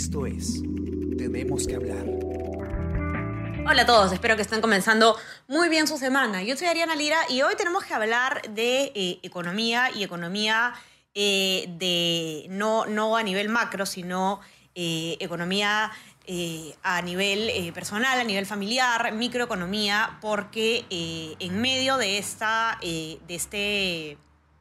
[0.00, 0.62] Esto es
[1.18, 2.06] Tenemos que hablar.
[3.68, 5.14] Hola a todos, espero que estén comenzando
[5.46, 6.42] muy bien su semana.
[6.42, 10.72] Yo soy Ariana Lira y hoy tenemos que hablar de eh, economía y economía
[11.14, 14.40] eh, de no, no a nivel macro, sino
[14.74, 15.92] eh, economía
[16.82, 24.16] a nivel personal, a nivel familiar, microeconomía, porque en medio de, esta, de este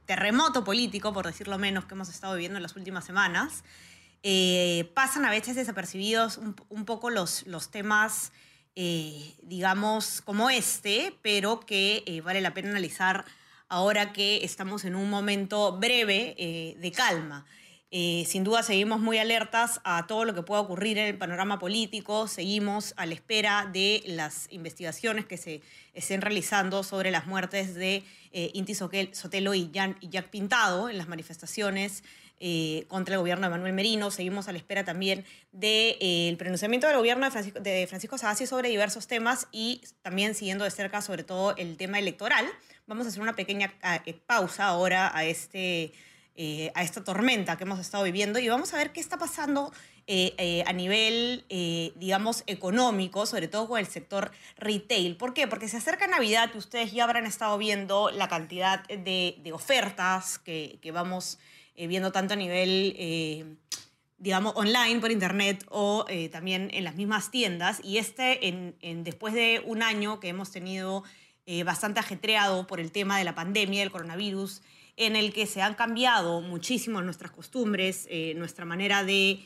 [0.05, 3.63] terremoto político, por decirlo menos, que hemos estado viviendo en las últimas semanas,
[4.93, 8.31] pasan a veces desapercibidos un, poco los, los temas
[8.81, 13.25] eh, digamos, como este, pero que eh, vale la pena analizar
[13.67, 17.45] ahora que estamos en un momento breve eh, de calma.
[17.91, 22.29] sin duda seguimos muy alertas a todo lo que pueda ocurrir en el panorama político,
[22.29, 25.61] seguimos a la espera de las investigaciones que se
[25.93, 32.03] estén realizando sobre las muertes de Inti Sotelo y Jack Pintado en las manifestaciones
[32.41, 34.11] eh, contra el gobierno de Manuel Merino.
[34.11, 37.31] Seguimos a la espera también del de, eh, pronunciamiento del gobierno de
[37.85, 42.45] Francisco, de sobre diversos temas y también siguiendo de cerca sobre todo el tema electoral.
[42.87, 43.73] Vamos a hacer una pequeña
[44.05, 45.91] eh, pausa ahora a, este,
[46.73, 49.73] a esta tormenta que hemos estado viviendo y vamos a ver qué está pasando
[50.07, 51.45] a nivel,
[51.97, 55.17] digamos, económico, sobre todo con el sector retail.
[55.17, 55.47] ¿Por qué?
[55.47, 60.91] Porque se acerca Navidad y ustedes ya habrán estado viendo la cantidad de, ofertas que
[60.91, 61.37] vamos
[61.79, 63.55] eh, viendo tanto a nivel, eh,
[64.17, 67.79] digamos, online, por internet o eh, también en las mismas tiendas.
[67.85, 71.05] Y este, después de un año que hemos tenido
[71.63, 74.61] bastante ajetreado por el tema de la pandemia, del coronavirus,
[74.97, 79.39] en el que se han cambiado muchísimo nuestras costumbres, nuestra manera de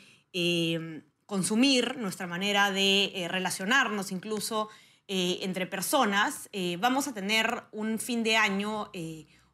[1.24, 4.68] consumir, nuestra manera de relacionarnos incluso
[5.06, 8.90] entre personas, vamos a tener un fin de año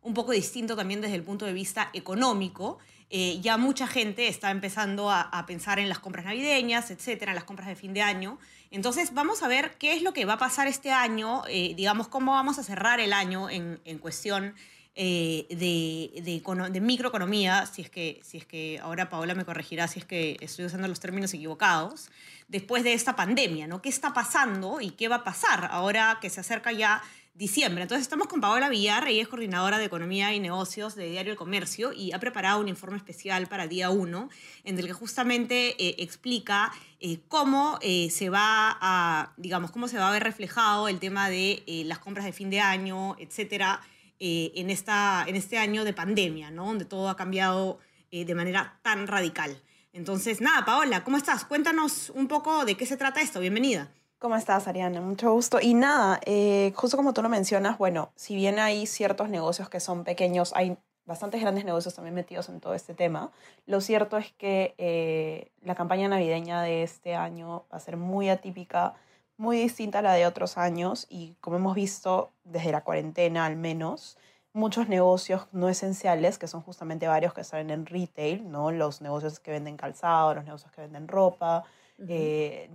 [0.03, 2.79] un poco distinto también desde el punto de vista económico.
[3.13, 7.45] Eh, ya mucha gente está empezando a, pensar en las compras navideñas, etcétera, en las
[7.45, 8.39] compras de fin de año.
[8.71, 12.07] Entonces, vamos a ver qué es lo que va a pasar este año, eh, digamos,
[12.07, 14.55] cómo vamos a cerrar el año en, cuestión
[14.95, 19.89] eh, de, de, de, microeconomía, si es, que, si es que ahora Paola me corregirá
[19.89, 22.11] si es que estoy usando los términos equivocados,
[22.47, 23.83] después de esta pandemia, ¿no?
[23.83, 27.03] ¿Qué está pasando y qué va a pasar ahora que se acerca ya
[27.41, 27.83] diciembre.
[27.83, 31.39] Entonces estamos con Paola Villar, ella es coordinadora de Economía y Negocios de Diario El
[31.39, 34.29] Comercio y ha preparado un informe especial para día 1
[34.65, 36.71] en el que justamente eh, explica
[37.01, 41.31] eh, cómo eh, se va a, digamos, cómo se va a ver reflejado el tema
[41.31, 43.81] de las compras de fin de año, etcétera,
[44.19, 46.67] en, esta, en este año de pandemia, ¿no?
[46.67, 47.79] Donde todo ha cambiado
[48.11, 49.63] de manera tan radical.
[49.95, 51.47] Entonces, nada, Paola, ¿cómo estás?
[51.47, 53.41] Cuéntanos un poco de qué se trata esto.
[53.41, 53.91] Bienvenida.
[54.21, 55.01] ¿Cómo estás, Ariana?
[55.01, 55.61] Mucho gusto.
[55.63, 59.81] Y nada, eh, justo como tú lo mencionas, bueno, si bien hay ciertos negocios que
[59.81, 60.77] son pequeños, hay
[61.07, 63.31] bastantes grandes negocios también metidos en todo este tema.
[63.65, 68.29] Lo cierto es que eh, la campaña navideña de este año va a ser muy
[68.29, 68.93] atípica,
[69.39, 73.57] muy distinta a la de otros años y como hemos visto desde la cuarentena al
[73.57, 74.19] menos,
[74.53, 78.71] muchos negocios no esenciales, que son justamente varios que están en retail, ¿no?
[78.71, 81.65] Los negocios que venden calzado, los negocios que venden ropa,
[82.09, 82.71] eh,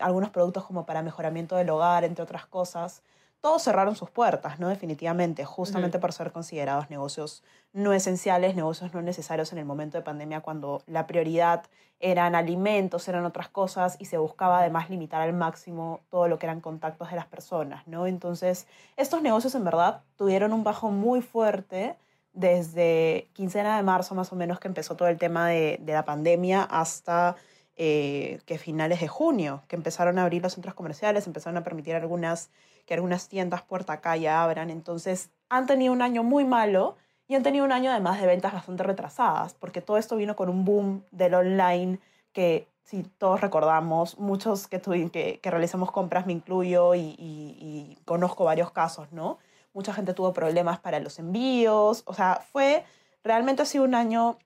[0.00, 3.02] algunos productos como para mejoramiento del hogar, entre otras cosas.
[3.40, 4.68] Todos cerraron sus puertas, ¿no?
[4.68, 7.42] Definitivamente, justamente por ser considerados negocios
[7.74, 11.64] no esenciales, negocios no necesarios en el momento de pandemia, cuando la prioridad
[12.00, 16.46] eran alimentos, eran otras cosas, y se buscaba además limitar al máximo todo lo que
[16.46, 18.06] eran contactos de las personas, ¿no?
[18.06, 21.96] Entonces, estos negocios en verdad tuvieron un bajo muy fuerte
[22.32, 26.04] desde quincena de marzo más o menos que empezó todo el tema de, de la
[26.04, 27.36] pandemia hasta
[27.76, 31.96] eh, que finales de junio, que empezaron a abrir los centros comerciales, empezaron a permitir
[31.96, 32.50] algunas,
[32.86, 34.70] que algunas tiendas puerta calle abran.
[34.70, 36.96] Entonces, han tenido un año muy malo
[37.26, 40.48] y han tenido un año además de ventas bastante retrasadas, porque todo esto vino con
[40.50, 41.98] un boom del online
[42.32, 44.80] que, si todos recordamos, muchos que,
[45.10, 49.38] que, que realizamos compras, me incluyo, y, conozco varios casos, ¿no?
[49.72, 52.84] Mucha gente tuvo problemas para los envíos, o sea, fue,
[53.24, 54.38] realmente ha un año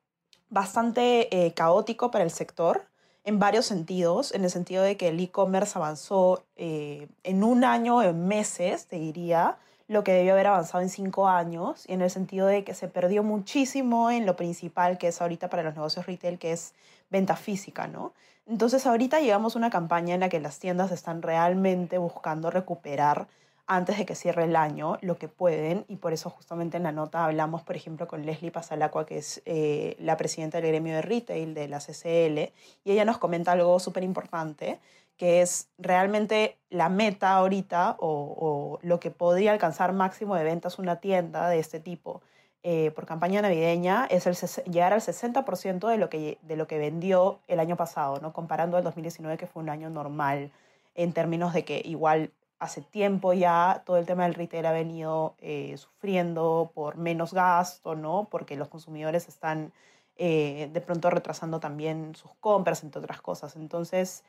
[0.49, 2.88] bastante eh, caótico para el sector
[3.29, 8.03] en varios sentidos, en el sentido de que el e-commerce avanzó eh, en un año,
[8.03, 12.11] en meses, te diría, lo que debió haber avanzado en cinco años, y en el
[12.11, 16.07] sentido de que se perdió muchísimo en lo principal que es ahorita para los negocios
[16.07, 16.73] retail, que es
[17.11, 18.15] venta física, ¿no?
[18.47, 23.29] Entonces ahorita llegamos a una campaña en la que las tiendas están realmente buscando recuperar
[23.69, 26.91] antes de que cierre el año lo que pueden y por eso justamente en la
[26.91, 31.03] nota hablamos, por ejemplo, con Leslie Pasalacua, que es eh, la presidenta del gremio de
[31.03, 32.50] retail de la CCL,
[32.85, 34.81] y ella nos comenta algo súper importante,
[35.19, 40.97] que es realmente la meta ahorita o, lo que podría alcanzar máximo de ventas una
[40.97, 42.23] tienda de este tipo
[42.62, 44.35] eh, por campaña navideña es el,
[44.70, 48.32] llegar al 60% de lo, que, de lo que vendió el año pasado, ¿no?
[48.32, 50.53] comparando al 2019 que fue un año normal
[50.94, 55.34] en términos de que igual hace tiempo ya todo el tema del retail ha venido
[55.38, 58.28] eh, sufriendo por menos gasto, ¿no?
[58.31, 59.72] porque los consumidores están
[60.16, 63.56] eh, de pronto retrasando también sus compras, entre otras cosas.
[63.56, 64.25] Entonces,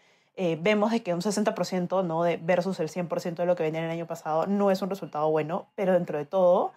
[0.62, 2.22] vemos de que un 60% ¿no?
[2.42, 5.68] versus el 100% de lo que vendía el año pasado no es un resultado bueno,
[5.76, 6.72] pero dentro de todo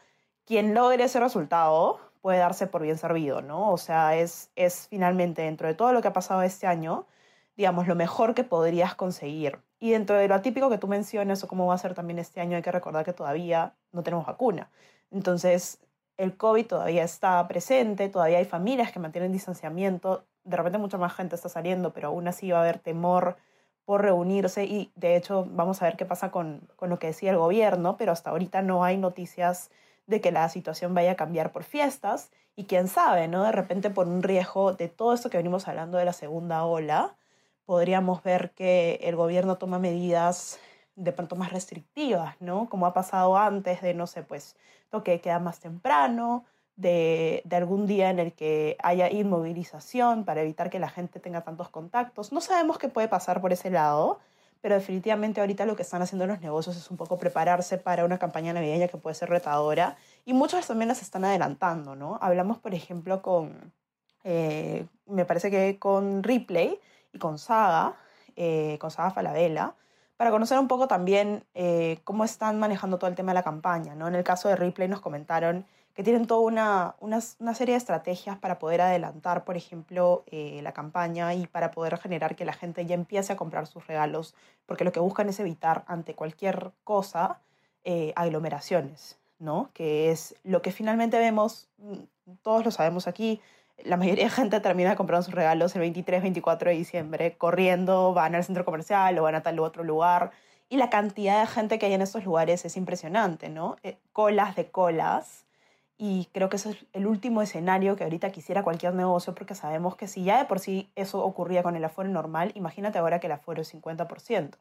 [0.46, 3.72] quien logre ese resultado puede darse por bien servido, ¿no?
[3.72, 7.06] O sea, es, es finalmente dentro de todo lo que ha pasado este año,
[7.56, 9.58] digamos, lo mejor que podrías conseguir.
[9.82, 12.40] Y dentro de lo atípico que tú mencionas o cómo va a ser también este
[12.40, 14.70] año, hay que recordar que todavía no tenemos vacuna.
[15.11, 15.81] Entonces,
[16.17, 21.12] el COVID todavía está presente, todavía hay familias que mantienen distanciamiento, de repente mucha más
[21.14, 23.38] gente está saliendo, pero aún así va a haber temor
[23.84, 27.32] por reunirse y de hecho vamos a ver qué pasa con, con lo que decía
[27.32, 29.73] el gobierno, pero hasta ahorita no hay noticias
[30.06, 33.43] de que la situación vaya a cambiar por fiestas y quién sabe, ¿no?
[33.43, 37.17] De repente por un riesgo de todo esto que venimos hablando de la segunda ola,
[37.64, 40.59] podríamos ver que el gobierno toma medidas
[40.97, 42.69] de pronto más restrictivas, ¿no?
[42.69, 44.56] Como ha pasado antes de, no sé, pues,
[44.91, 46.44] toque queda más temprano,
[46.76, 51.43] de, de, algún día en el que haya inmovilización para evitar que la gente tenga
[51.43, 52.32] tantos contactos.
[52.32, 54.20] No sabemos qué puede pasar por ese lado,
[54.62, 58.19] pero definitivamente ahorita lo que están haciendo los negocios es un poco prepararse para una
[58.19, 62.19] campaña navideña que puede ser retadora y muchos también las están adelantando, ¿no?
[62.23, 63.73] Hablamos, por ejemplo, con,
[64.23, 66.79] eh, me parece que con Ripley
[67.12, 67.94] y con Saga,
[68.37, 69.75] eh, con Saga Falabella,
[70.17, 73.94] para conocer un poco también eh, cómo están manejando todo el tema de la campaña,
[73.94, 74.09] ¿no?
[74.09, 77.79] En el caso de Ripley nos comentaron que tienen toda una, una, una, serie de
[77.79, 82.55] estrategias para poder adelantar, por ejemplo, eh, la campaña y para poder generar que la
[82.55, 86.73] gente ya empiece a comprar sus regalos, porque lo que buscan es evitar ante cualquier
[86.85, 87.41] cosa
[87.85, 89.70] eh, aglomeraciones, ¿no?
[89.75, 93.41] Que es lo que finalmente vemos, mm, todos lo sabemos aquí,
[93.84, 98.34] la mayoría de gente termina comprando sus regalos el 23, 24 de diciembre, corriendo, van
[98.34, 100.31] al centro comercial o van a tal u otro lugar.
[100.69, 103.76] Y la cantidad de gente que hay en estos lugares es impresionante, ¿no?
[103.82, 105.44] Eh, colas de colas
[106.05, 109.94] y creo que ese es el último escenario que ahorita quisiera cualquier negocio, porque sabemos
[109.94, 113.28] que si ya de por sí eso ocurría con el aforo normal, imagínate ahora que
[113.28, 114.56] el aforo es 50%.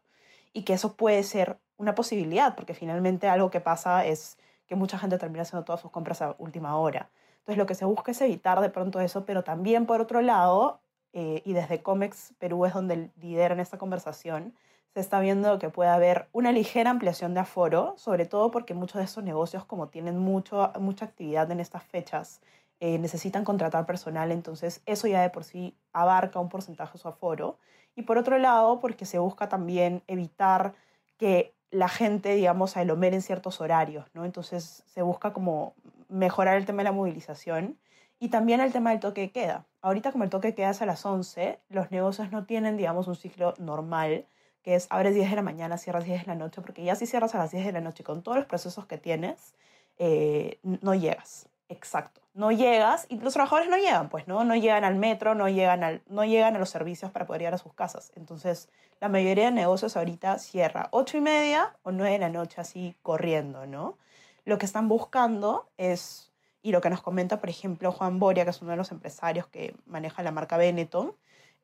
[0.53, 4.99] Y que eso puede ser una posibilidad, porque finalmente algo que pasa es que mucha
[4.99, 7.09] gente termina haciendo todas sus compras a última hora.
[7.41, 10.79] Entonces lo que se busca es evitar de pronto eso, pero también por otro lado,
[11.13, 14.53] eh, y desde Comex Perú es donde lideran esta conversación,
[14.93, 18.99] se está viendo que puede haber una ligera ampliación de aforo, sobre todo porque muchos
[18.99, 22.41] de estos negocios, como tienen mucho, mucha actividad en estas fechas,
[22.79, 27.07] eh, necesitan contratar personal, entonces eso ya de por sí abarca un porcentaje de su
[27.07, 27.57] aforo.
[27.95, 30.73] Y por otro lado, porque se busca también evitar
[31.17, 34.25] que la gente, digamos, aglomere en ciertos horarios, ¿no?
[34.25, 35.73] Entonces se busca como
[36.11, 37.79] mejorar el tema de la movilización
[38.19, 39.65] y también el tema del toque de queda.
[39.81, 43.07] Ahorita como el toque de queda es a las 11, los negocios no tienen, digamos,
[43.07, 44.25] un ciclo normal
[44.63, 47.07] que es abres 10 de la mañana, cierras 10 de la noche, porque ya si
[47.07, 49.55] cierras a las 10 de la noche con todos los procesos que tienes,
[49.97, 51.47] eh, no llegas.
[51.69, 52.21] Exacto.
[52.33, 54.43] No llegas y los trabajadores no llegan, pues, ¿no?
[54.43, 57.53] No llegan al metro, no llegan, al, no llegan a los servicios para poder llegar
[57.55, 58.11] a sus casas.
[58.15, 58.69] Entonces,
[58.99, 62.95] la mayoría de negocios ahorita cierra 8 y media o 9 de la noche así
[63.01, 63.97] corriendo, ¿no?
[64.45, 66.31] Lo que están buscando es,
[66.61, 69.47] y lo que nos comenta, por ejemplo, Juan Boria, que es uno de los empresarios
[69.47, 71.15] que maneja la marca Benetton,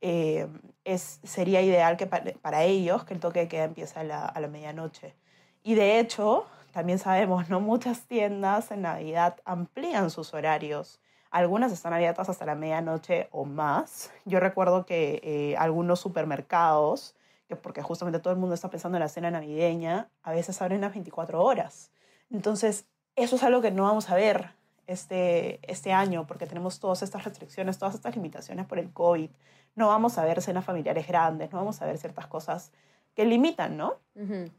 [0.01, 0.48] eh,
[0.84, 4.39] es, sería ideal que para, ellos que el toque de queda empiece a la, a
[4.39, 5.15] la medianoche.
[5.63, 7.60] Y de hecho, también sabemos, ¿no?
[7.60, 11.00] Muchas tiendas en Navidad amplían sus horarios.
[11.31, 14.12] Algunas están abiertas hasta la medianoche o más.
[14.25, 17.15] Yo recuerdo que eh, algunos supermercados,
[17.48, 20.81] que porque justamente todo el mundo está pensando en la cena navideña, a veces abren
[20.81, 21.91] las 24 horas.
[22.31, 24.51] Entonces, eso es algo que no vamos a ver
[24.88, 29.29] este, este año porque tenemos todas estas restricciones, todas estas limitaciones por el COVID.
[29.75, 32.72] No vamos a ver cenas familiares grandes, no vamos a ver ciertas cosas
[33.13, 33.96] que limitan, ¿no?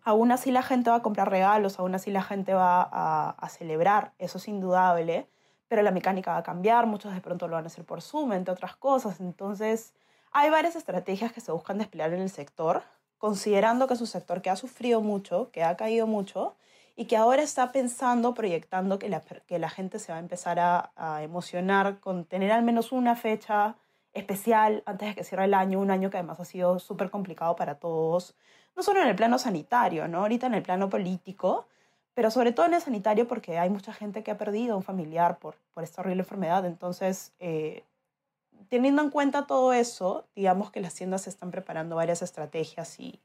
[0.02, 3.48] Aún así la gente va a comprar regalos, aún así la gente va a, a,
[3.48, 5.28] celebrar, eso es indudable,
[5.68, 8.32] pero la mecánica va a cambiar, muchos de pronto lo van a hacer por Zoom,
[8.32, 9.20] entre otras cosas.
[9.20, 9.94] Entonces,
[10.32, 12.82] hay varias estrategias que se buscan desplegar en el sector,
[13.18, 16.56] considerando que es un sector que ha sufrido mucho, que ha caído mucho,
[16.98, 20.58] y que ahora está pensando, proyectando que la, que la gente se va a empezar
[20.58, 23.76] a, a emocionar con tener al menos una fecha
[24.14, 27.54] especial antes de que cierre el año, un año que además ha sido súper complicado
[27.54, 28.34] para todos,
[28.74, 30.22] no solo en el plano sanitario, ¿no?
[30.22, 31.68] ahorita en el plano político,
[32.14, 35.38] pero sobre todo en el sanitario porque hay mucha gente que ha perdido un familiar
[35.38, 36.66] por, por esta horrible enfermedad.
[36.66, 37.84] Entonces, eh,
[38.70, 43.20] teniendo en cuenta todo eso, digamos que las tiendas se están preparando varias estrategias y,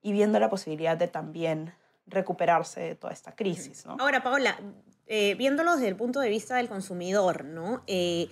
[0.00, 1.74] y viendo la posibilidad de también
[2.06, 3.86] recuperarse de toda esta crisis.
[3.86, 3.96] ¿no?
[3.98, 4.58] Ahora, Paola,
[5.06, 7.82] eh, viéndolo desde el punto de vista del consumidor, ¿no?
[7.86, 8.28] Eh,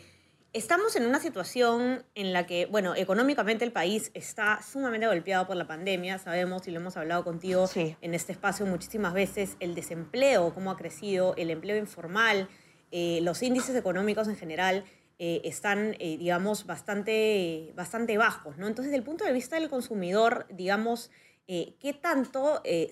[0.52, 5.56] estamos en una situación en la que, bueno, económicamente el país está sumamente golpeado por
[5.56, 7.96] la pandemia, sabemos y lo hemos hablado contigo Sí.
[8.00, 12.48] en este espacio muchísimas veces, el desempleo, cómo ha crecido, el empleo informal,
[12.90, 14.84] eh, los índices económicos en general
[15.20, 18.68] eh, están, eh, digamos, bastante, bastante bajos, ¿no?
[18.68, 21.10] Entonces, desde el punto de vista del consumidor, digamos,
[21.50, 22.90] eh, ¿qué, tanto, eh,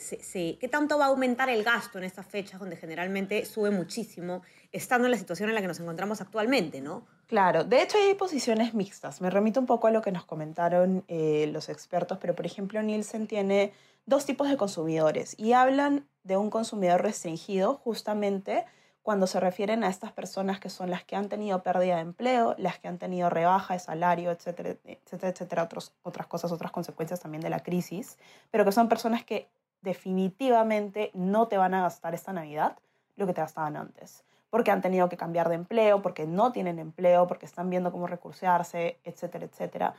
[0.58, 4.40] ¿qué tanto va a aumentar el gasto en estas fechas donde generalmente sube muchísimo,
[4.72, 7.06] estando en la situación en la que nos encontramos actualmente, ¿no?
[7.26, 9.20] Claro, de hecho hay posiciones mixtas.
[9.20, 12.82] Me remito un poco a lo que nos comentaron eh, los expertos, pero por ejemplo
[12.82, 13.74] Nielsen tiene
[14.06, 18.64] dos tipos de consumidores y hablan de un consumidor restringido justamente
[19.06, 22.56] cuando se refieren a estas personas que son las que han tenido pérdida de empleo,
[22.58, 27.20] las que han tenido rebaja de salario, etcétera, etcétera, etcétera, otros, otras cosas, otras consecuencias
[27.20, 28.18] también de la crisis,
[28.50, 29.46] pero que son personas que
[29.80, 32.78] definitivamente no te van a gastar esta Navidad
[33.14, 36.78] lo que te gastaban antes porque han tenido que cambiar de empleo, porque no tienen
[36.78, 39.94] empleo, porque están viendo cómo recursearse, etcétera, etcétera.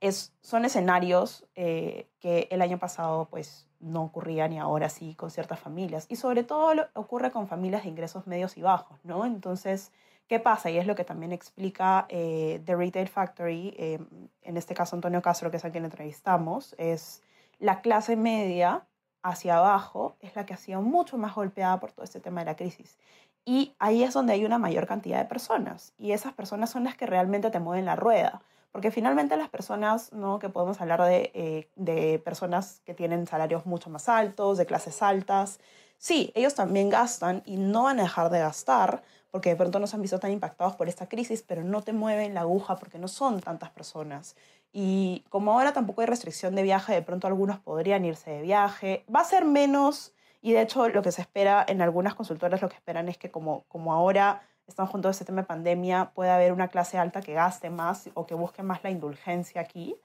[0.00, 5.30] Es, son escenarios eh, que el año pasado pues no ocurrían y ahora sí con
[5.30, 6.06] ciertas familias.
[6.08, 9.24] Y sobre todo ocurre con familias de ingresos medios y bajos, ¿no?
[9.24, 9.92] Entonces,
[10.26, 10.70] ¿qué pasa?
[10.70, 13.98] Y es lo que también explica eh, The Retail Factory, eh,
[14.42, 17.22] en este caso Antonio Castro, que es a quien entrevistamos, es
[17.58, 18.86] la clase media
[19.24, 22.44] hacia abajo es la que ha sido mucho más golpeada por todo este tema de
[22.44, 22.98] la crisis.
[23.46, 25.92] Y ahí es donde hay una mayor cantidad de personas.
[25.98, 28.42] Y esas personas son las que realmente te mueven la rueda.
[28.74, 30.40] Porque finalmente las personas, ¿no?
[30.40, 35.00] que podemos hablar de, eh, de personas que tienen salarios mucho más altos, de clases
[35.00, 35.60] altas,
[35.96, 39.86] sí, ellos también gastan y no van a dejar de gastar porque de pronto no
[39.86, 42.98] se han visto tan impactados por esta crisis, pero no te mueven la aguja porque
[42.98, 44.34] no son tantas personas.
[44.72, 49.04] Y como ahora tampoco hay restricción de viaje, de pronto algunos podrían irse de viaje.
[49.14, 52.68] Va a ser menos y de hecho, lo que se espera en algunas consultoras, lo
[52.68, 56.36] que esperan es que como, como ahora están junto a este tema de pandemia, pueda
[56.36, 59.96] haber una clase alta que gaste más o que busque más la indulgencia aquí.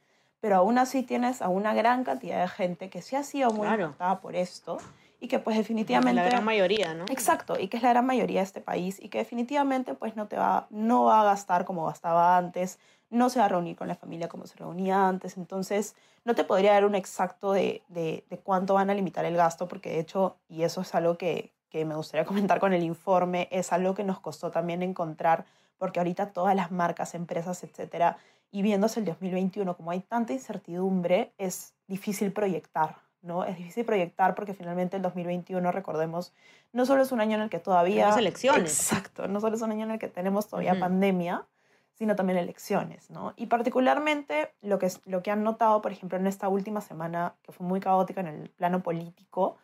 [0.41, 3.67] Pero aún así tienes a una gran cantidad de gente que sí ha sido muy
[3.67, 3.83] Claro.
[3.83, 4.77] impactada por esto
[5.19, 6.21] y que pues definitivamente...
[6.21, 7.03] La gran mayoría, ¿no?
[7.09, 10.27] Exacto, y que es la gran mayoría de este país y que definitivamente pues no,
[10.27, 13.89] te va, no va a gastar como gastaba antes, no se va a reunir con
[13.89, 18.23] la familia como se reunía antes, entonces no te podría dar un exacto de, de,
[18.29, 21.51] de cuánto van a limitar el gasto, porque de hecho, y eso es algo que,
[21.69, 25.45] que me gustaría comentar con el informe, es algo que nos costó también encontrar,
[25.77, 28.17] porque ahorita todas las marcas, empresas, etcétera,
[28.51, 33.45] y viéndose el 2021, como hay tanta incertidumbre, es difícil proyectar, ¿no?
[33.45, 36.33] Es difícil proyectar porque finalmente el 2021, recordemos,
[36.73, 38.05] no solo es un año en el que todavía...
[38.05, 38.71] Tenemos elecciones.
[38.71, 40.81] Exacto, no solo es un año en el que tenemos todavía Ujú.
[40.81, 41.45] pandemia,
[41.93, 43.33] sino también elecciones, ¿no?
[43.35, 47.51] Y particularmente lo que, lo que han notado, por ejemplo, en esta última semana, que
[47.51, 49.57] fue muy caótica en el plano político,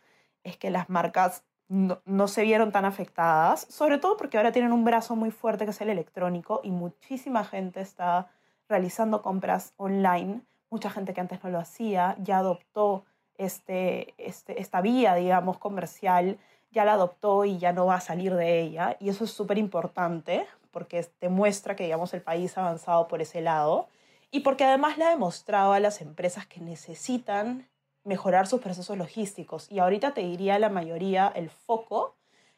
[0.44, 4.86] es que las marcas no, se vieron tan afectadas, sobre todo porque ahora tienen un
[4.86, 8.30] brazo muy fuerte que es el electrónico y muchísima gente está
[8.70, 13.06] realizando compras online, mucha gente que antes no lo hacía ya adoptó
[13.38, 16.38] este, este, esta vía, digamos, comercial,
[16.72, 18.98] ya la adoptó y ya no va a salir de ella.
[19.00, 23.42] Y eso es súper importante porque demuestra que, digamos, el país ha avanzado por ese
[23.42, 23.88] lado
[24.32, 27.68] y porque además le ha demostrado a las empresas que necesitan
[28.06, 29.70] mejorar sus procesos logísticos.
[29.70, 32.16] Y ahorita te diría la mayoría, el foco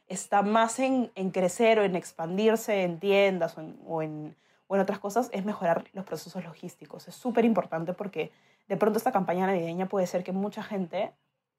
[0.07, 4.35] está más en, en crecer o en expandirse en tiendas o en, o en,
[4.67, 7.07] o otras cosas, es mejorar los procesos logísticos.
[7.07, 8.31] Es súper importante porque
[8.67, 11.13] de pronto esta campaña navideña puede ser que mucha gente,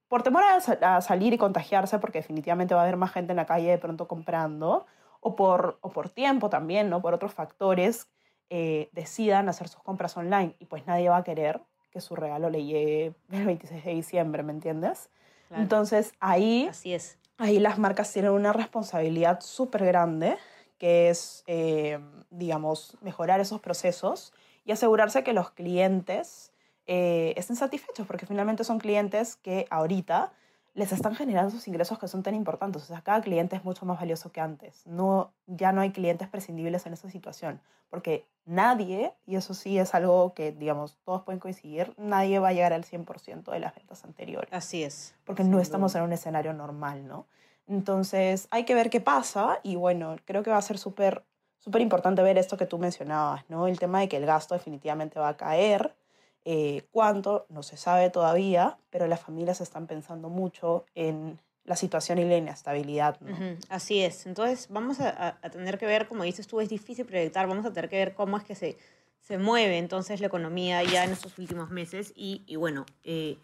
[0.09, 3.47] por temor a salir y contagiarse, porque definitivamente va a haber más gente en la
[3.47, 4.87] calle de pronto comprando,
[5.21, 7.02] o por, o por tiempo también, ¿no?
[7.02, 8.09] por otros factores,
[8.50, 12.50] eh, decidan hacer sus compras online y pues nadie va a querer que su regalo
[12.50, 15.09] le llegue el 26 de diciembre, ¿me entiendes?
[15.49, 15.62] Claro.
[15.62, 17.18] Entonces ahí Así es.
[17.38, 20.37] ahí las marcas tienen una responsabilidad súper grande,
[20.78, 21.99] que es, eh,
[22.30, 24.33] digamos, mejorar esos procesos
[24.64, 26.52] y asegurarse que los clientes
[26.87, 30.33] eh, estén satisfechos, porque finalmente son clientes que ahorita
[30.78, 32.85] les están generando sus ingresos que son tan importantes.
[32.85, 34.87] O sea, cada cliente es mucho más valioso que antes.
[34.87, 39.92] No, ya no hay clientes prescindibles en esta situación, porque nadie, y eso sí es
[39.94, 44.04] algo que, digamos, todos pueden coincidir, nadie va a llegar al 100% de las ventas
[44.04, 45.16] anteriores Así es.
[45.25, 45.62] porque no duda.
[45.62, 47.26] estamos en un escenario normal, ¿no?
[47.66, 51.25] Entonces, hay que ver qué pasa y bueno, creo que va a ser súper
[51.58, 53.66] súper importante ver esto que tú mencionabas, ¿no?
[53.66, 55.94] El tema de que el gasto definitivamente va a caer,
[56.45, 62.18] eh, cuánto, no se sabe todavía, pero las familias están pensando mucho en la situación
[62.18, 63.33] y la inestabilidad, ¿no?
[63.33, 64.25] Ujú, Así es.
[64.26, 67.73] Entonces vamos a- a tener que ver, como dices tú, es difícil proyectar, vamos a
[67.73, 68.78] tener que ver cómo es que se,
[69.21, 73.37] se mueve entonces la economía ya en estos últimos meses y, y bueno, eh,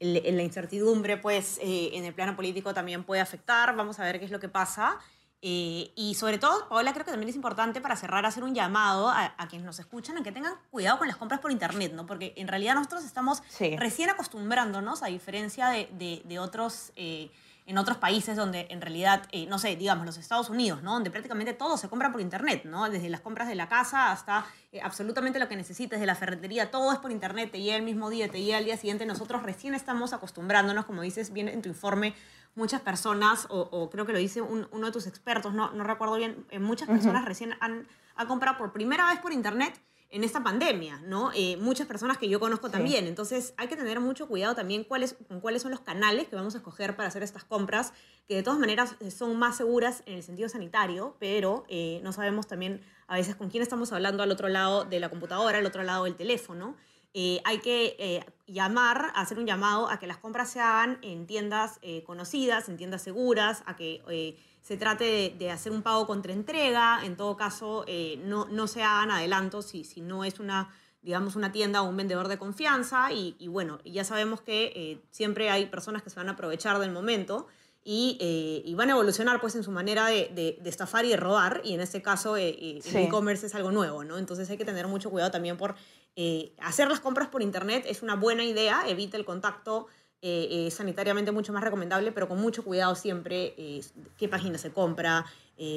[0.00, 3.74] la incertidumbre, pues, eh, en el plano político también puede afectar.
[3.74, 4.98] Vamos a ver qué es lo que pasa.
[5.46, 9.10] Eh, y sobre todo, Paola, creo que también es importante para cerrar hacer un llamado
[9.10, 12.06] a, quienes nos escuchan a que tengan cuidado con las compras por Internet, ¿no?
[12.06, 13.42] Porque en realidad nosotros estamos
[13.76, 16.92] recién acostumbrándonos, a diferencia de, de, otros...
[16.96, 17.30] Eh,
[17.66, 20.92] en otros países donde en realidad, eh, no sé, digamos los Estados Unidos, ¿no?
[20.92, 22.90] Donde prácticamente todo se compra por Internet, ¿no?
[22.90, 24.44] Desde las compras de la casa hasta
[24.82, 28.10] absolutamente lo que necesites de la ferretería, todo es por Internet, te llega el mismo
[28.10, 29.06] día, te llega el día siguiente.
[29.06, 32.14] Nosotros recién estamos acostumbrándonos, como dices bien en tu informe,
[32.54, 36.46] muchas personas, o, creo que lo dice uno de tus expertos, no, no recuerdo bien,
[36.50, 37.86] eh, muchas personas recién han,
[38.28, 39.80] comprado por primera vez por internet
[40.10, 41.32] en esta pandemia, ¿no?
[41.34, 43.08] Eh, muchas personas que yo conozco también.
[43.08, 46.54] Entonces hay que tener mucho cuidado también cuáles, con cuáles son los canales que vamos
[46.54, 47.92] a escoger para hacer estas compras,
[48.28, 51.64] que de todas maneras eh, son más seguras en el sentido sanitario, pero
[52.02, 55.58] no sabemos también a veces con quién estamos hablando al otro lado de la computadora,
[55.58, 56.76] al otro lado del teléfono.
[57.16, 61.26] Eh, hay que eh, llamar, hacer un llamado a que las compras se hagan en
[61.26, 66.32] tiendas eh, conocidas, en tiendas seguras, a que se trate de, hacer un pago contra
[66.32, 67.84] entrega, en todo caso
[68.24, 70.70] no, no se hagan adelantos si, si no es una
[71.02, 73.12] digamos, una tienda o un vendedor de confianza.
[73.12, 76.92] Y, y bueno, ya sabemos que siempre hay personas que se van a aprovechar del
[76.92, 77.46] momento
[77.86, 81.60] y, y, van a evolucionar pues en su manera de, de, estafar y de robar
[81.64, 84.16] y en este caso el e-commerce es algo nuevo, ¿no?
[84.16, 85.74] Entonces hay que tener mucho cuidado también por
[86.16, 89.88] eh, hacer las compras por internet es una buena idea, evita el contacto
[90.22, 93.82] eh, sanitariamente mucho más recomendable, pero con mucho cuidado siempre eh,
[94.16, 95.26] qué página se compra,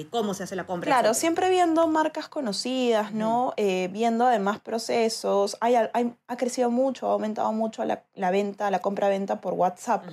[0.09, 0.89] cómo se hace la compra.
[0.89, 3.53] Claro, siempre viendo marcas conocidas, ¿no?
[3.57, 5.57] viendo además procesos.
[5.59, 10.05] Hay, ha crecido mucho, ha aumentado mucho la, la venta, la compra-venta por WhatsApp,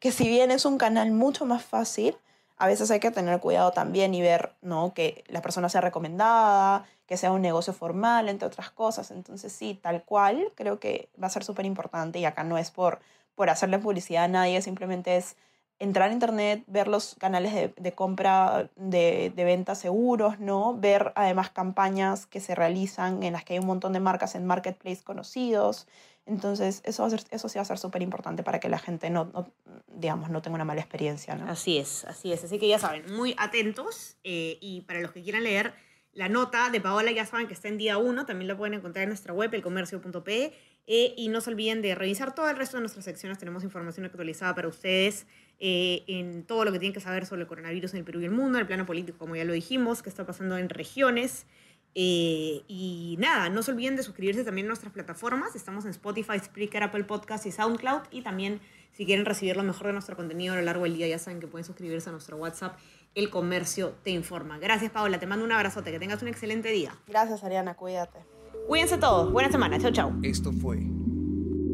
[0.00, 2.16] que si bien es un canal mucho más fácil,
[2.56, 4.92] a veces hay que tener cuidado también y ver ¿no?
[4.92, 9.10] que la persona sea recomendada, que sea un negocio formal, entre otras cosas.
[9.10, 12.70] Entonces sí, tal cual, creo que va a ser súper importante y acá no es
[12.70, 13.00] por,
[13.34, 15.36] por hacerle publicidad a nadie, simplemente es
[15.78, 20.76] entrar a internet, ver los canales de, compra, de, de, venta seguros, ¿no?
[20.76, 24.46] Ver además campañas que se realizan en las que hay un montón de marcas en
[24.46, 25.86] marketplace conocidos.
[26.30, 29.52] Entonces, eso, eso sí va a ser súper importante para que la gente no, no,
[29.88, 31.50] digamos, no tenga una mala experiencia, ¿no?
[31.50, 32.44] Así es, así es.
[32.44, 35.74] Así que ya saben, muy atentos eh, y para los que quieran leer
[36.12, 39.02] la nota de Paola, ya saben que está en día 1, también la pueden encontrar
[39.02, 40.52] en nuestra web, elcomercio.pe.
[40.86, 43.38] Eh, y no se olviden de revisar todo el resto de nuestras secciones.
[43.38, 45.26] Tenemos información actualizada para ustedes
[45.58, 48.24] eh, en todo lo que tienen que saber sobre el coronavirus en el Perú y
[48.24, 51.46] el mundo, el plano político, como ya lo dijimos, qué está pasando en regiones.
[51.94, 55.56] Eh, y nada, no se olviden de suscribirse también a nuestras plataformas.
[55.56, 58.02] Estamos en Spotify, Spreaker, Apple Podcast y SoundCloud.
[58.10, 58.60] Y también,
[58.92, 61.40] si quieren recibir lo mejor de nuestro contenido a lo largo del día, ya saben
[61.40, 62.78] que pueden suscribirse a nuestro WhatsApp.
[63.14, 64.58] El comercio te informa.
[64.58, 65.18] Gracias, Paola.
[65.18, 65.90] Te mando un abrazote.
[65.90, 66.94] Que tengas un excelente día.
[67.08, 67.74] Gracias, Ariana.
[67.74, 68.20] Cuídate.
[68.68, 69.32] Cuídense todos.
[69.32, 69.78] Buena semana.
[69.78, 70.12] Chau, chau.
[70.22, 70.78] Esto fue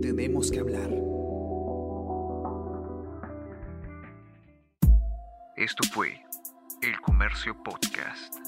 [0.00, 0.90] Tenemos que hablar.
[5.56, 6.22] Esto fue
[6.82, 8.45] El Comercio Podcast.